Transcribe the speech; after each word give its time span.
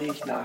riecht 0.00 0.26
nach 0.26 0.35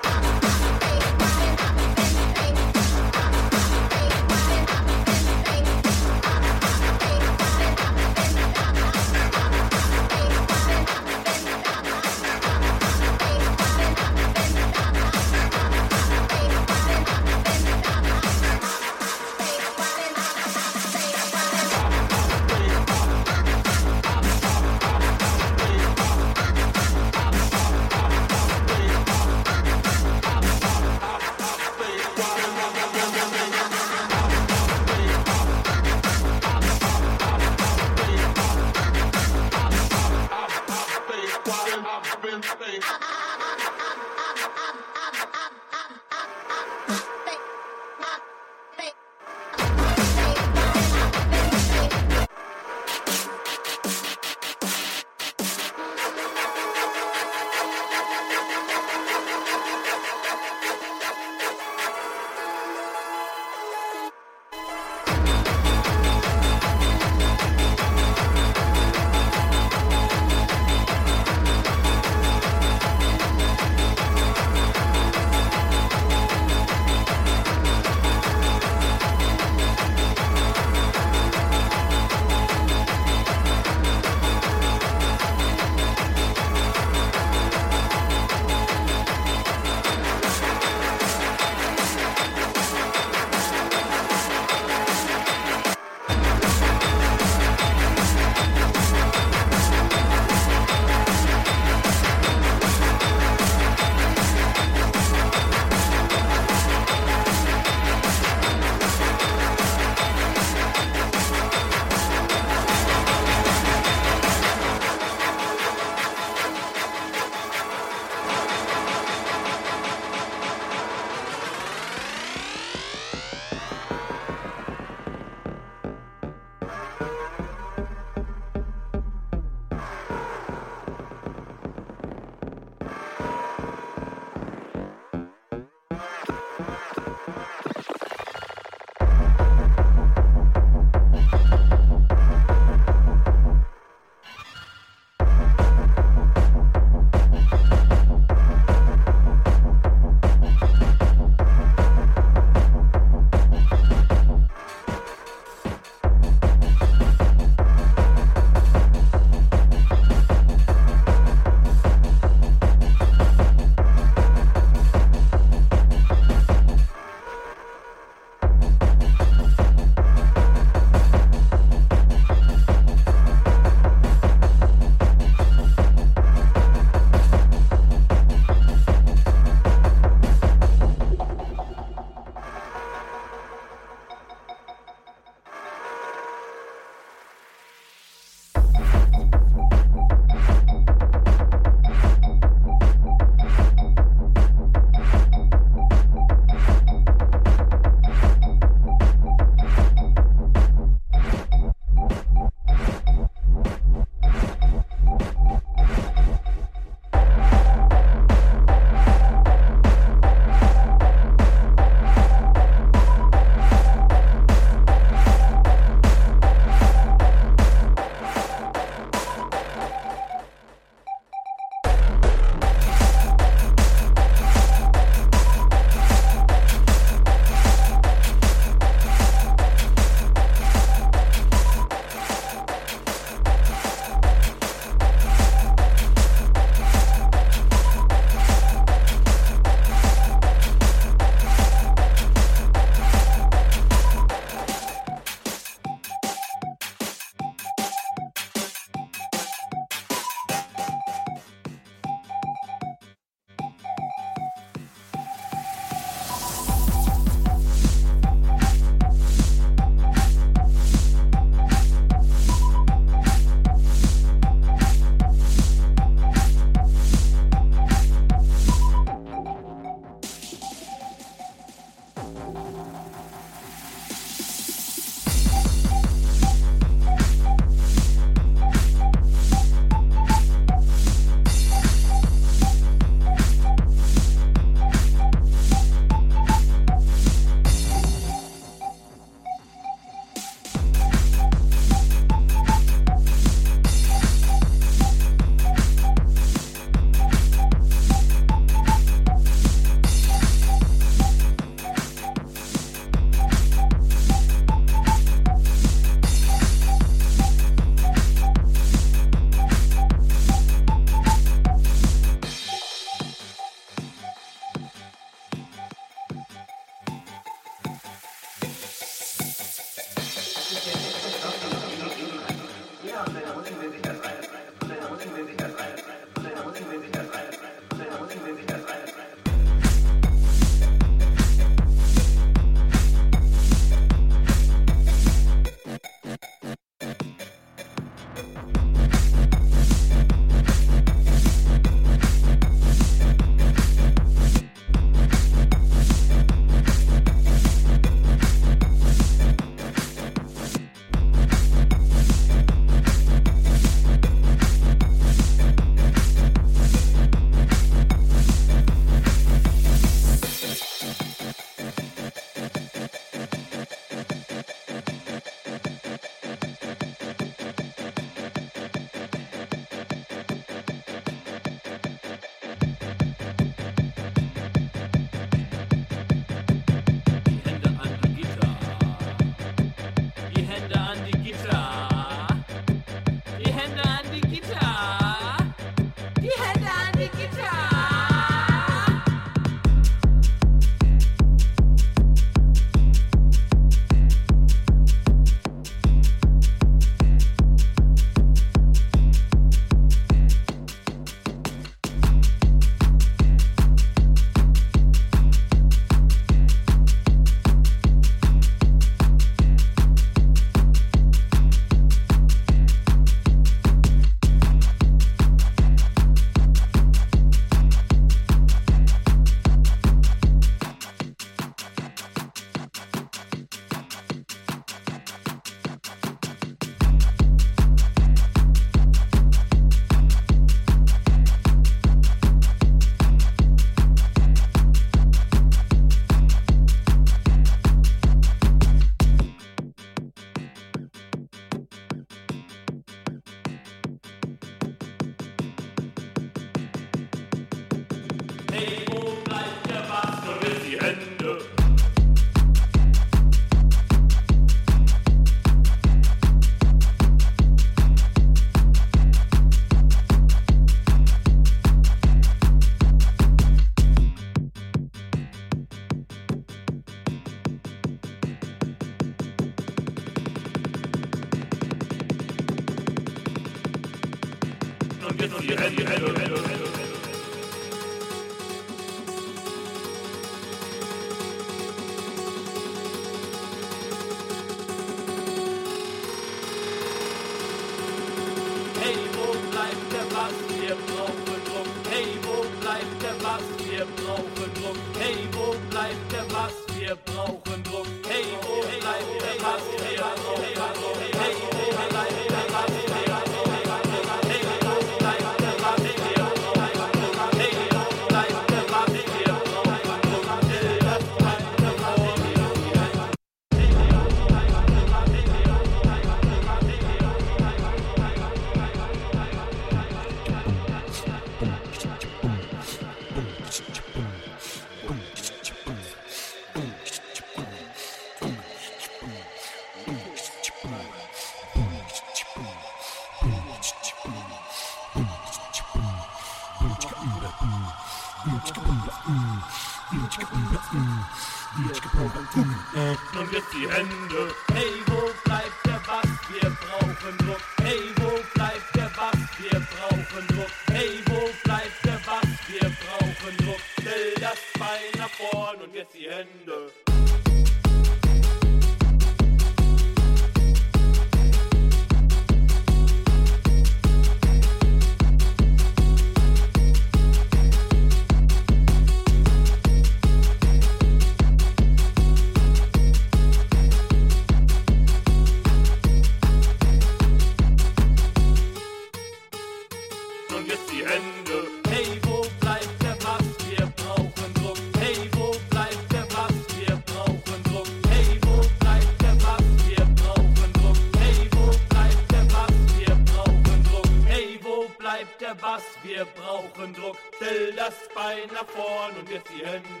in 598.41 598.49
the 598.49 598.63
phone 598.63 599.13
get 599.25 599.45
the 599.45 599.65
end. 599.65 600.00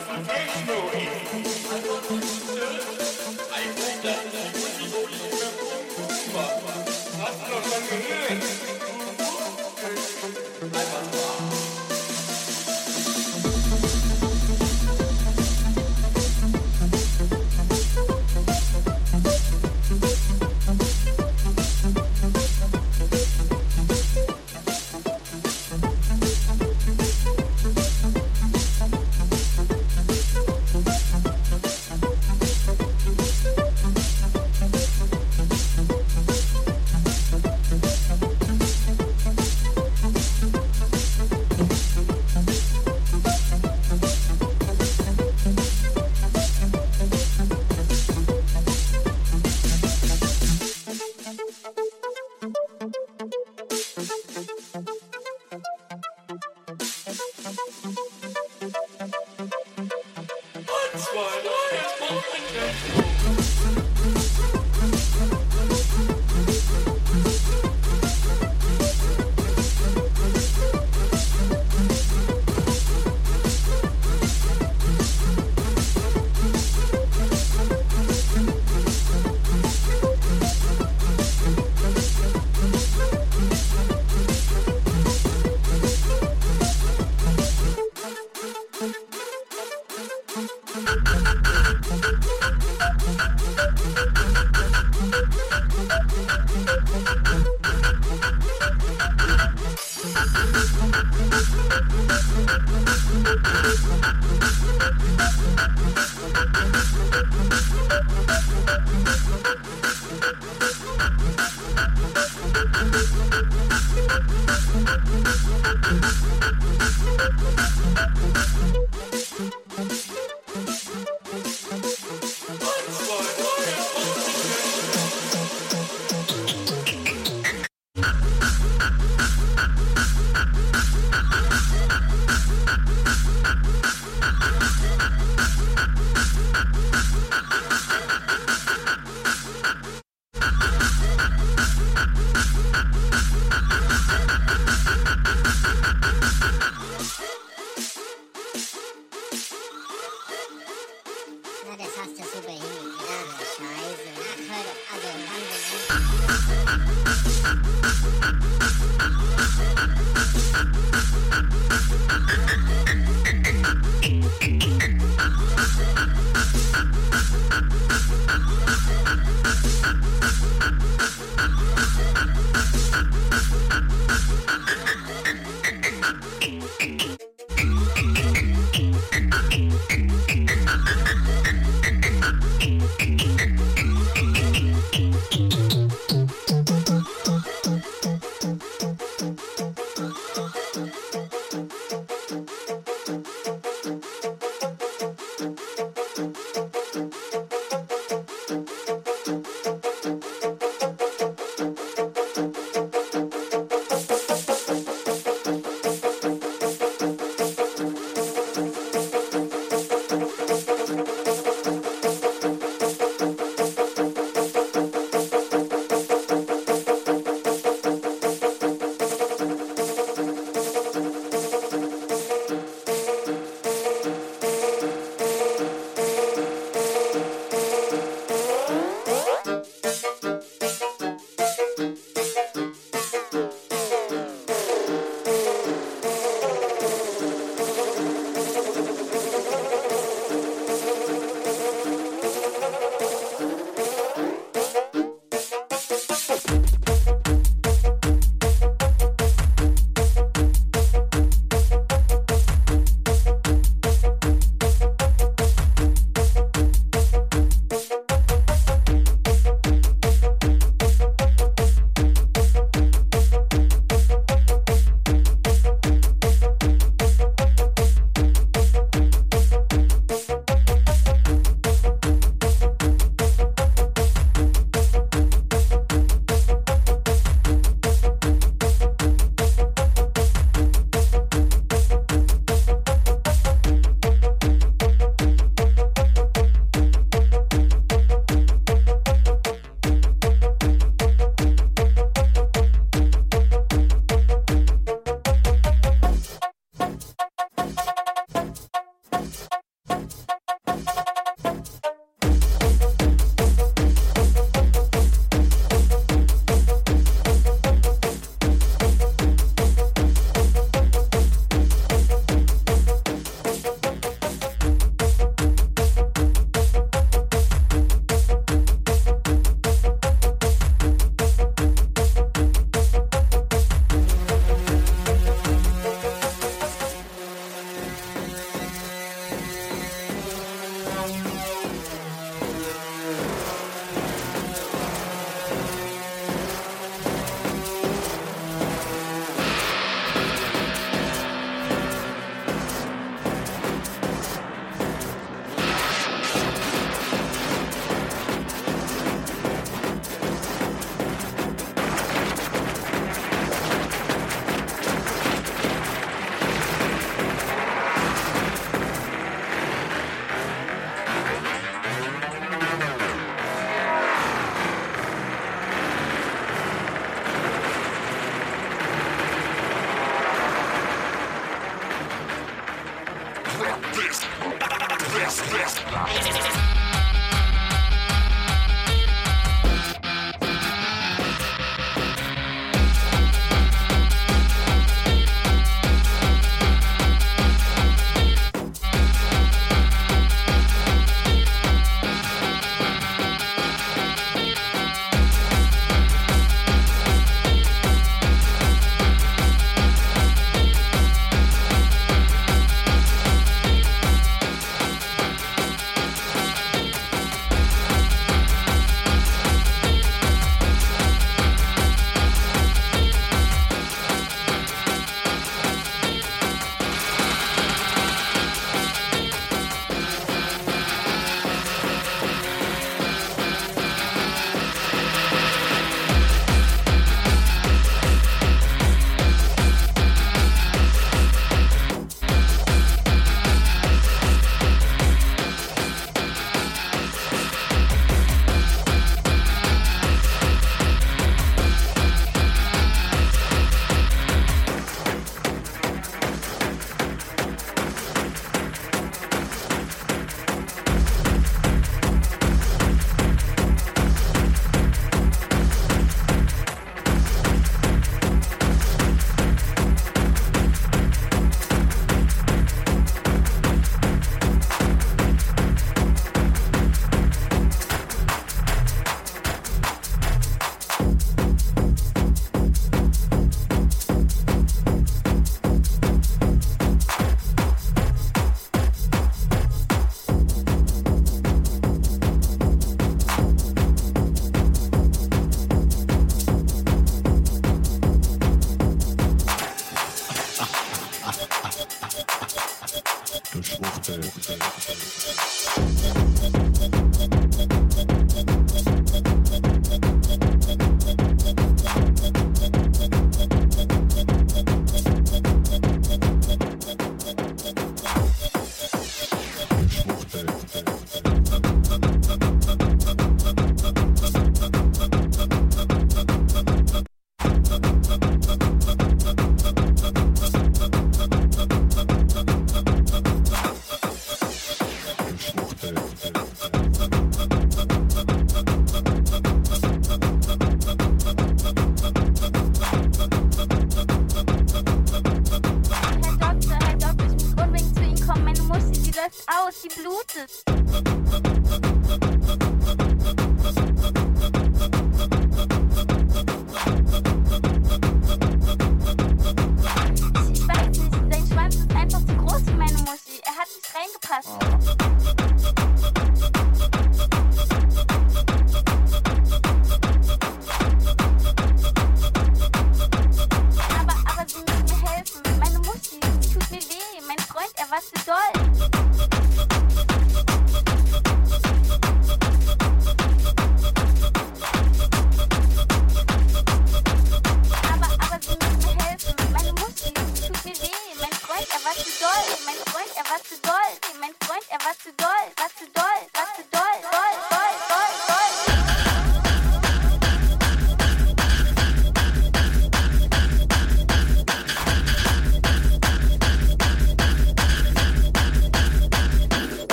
Thank 0.00 0.28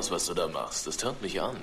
aus, 0.00 0.10
was 0.10 0.26
du 0.26 0.34
da 0.34 0.48
machst. 0.48 0.86
Das 0.86 0.96
tönt 0.96 1.20
mich 1.20 1.38
an. 1.40 1.56